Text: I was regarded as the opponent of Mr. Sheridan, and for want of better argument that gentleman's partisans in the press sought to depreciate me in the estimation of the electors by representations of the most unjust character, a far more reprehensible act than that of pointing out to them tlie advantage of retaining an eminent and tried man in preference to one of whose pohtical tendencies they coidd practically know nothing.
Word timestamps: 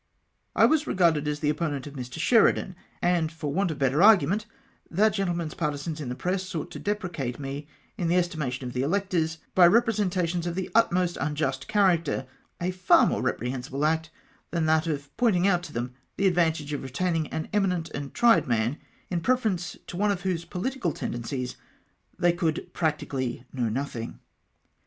I 0.55 0.65
was 0.65 0.87
regarded 0.87 1.27
as 1.27 1.41
the 1.41 1.51
opponent 1.51 1.85
of 1.85 1.93
Mr. 1.93 2.17
Sheridan, 2.17 2.75
and 3.03 3.31
for 3.31 3.53
want 3.53 3.69
of 3.69 3.77
better 3.77 4.01
argument 4.01 4.47
that 4.89 5.09
gentleman's 5.13 5.53
partisans 5.53 6.01
in 6.01 6.09
the 6.09 6.15
press 6.15 6.41
sought 6.41 6.71
to 6.71 6.79
depreciate 6.79 7.37
me 7.37 7.67
in 7.99 8.07
the 8.07 8.15
estimation 8.15 8.65
of 8.65 8.73
the 8.73 8.81
electors 8.81 9.37
by 9.53 9.67
representations 9.67 10.47
of 10.47 10.55
the 10.55 10.71
most 10.89 11.17
unjust 11.21 11.67
character, 11.67 12.25
a 12.59 12.71
far 12.71 13.05
more 13.05 13.21
reprehensible 13.21 13.85
act 13.85 14.09
than 14.49 14.65
that 14.65 14.87
of 14.87 15.15
pointing 15.17 15.45
out 15.47 15.61
to 15.61 15.71
them 15.71 15.93
tlie 16.17 16.25
advantage 16.27 16.73
of 16.73 16.81
retaining 16.81 17.27
an 17.27 17.47
eminent 17.53 17.91
and 17.91 18.15
tried 18.15 18.47
man 18.47 18.79
in 19.11 19.21
preference 19.21 19.77
to 19.85 19.97
one 19.97 20.09
of 20.09 20.21
whose 20.21 20.45
pohtical 20.45 20.95
tendencies 20.95 21.57
they 22.17 22.33
coidd 22.33 22.73
practically 22.73 23.45
know 23.53 23.69
nothing. 23.69 24.17